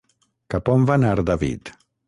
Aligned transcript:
Cap 0.53 0.71
on 0.77 0.87
va 0.91 0.97
anar 1.01 1.13
David? 1.31 1.75